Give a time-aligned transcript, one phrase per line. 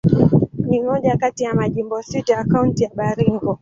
[0.69, 3.59] Ni moja kati ya majimbo sita ya Kaunti ya Baringo.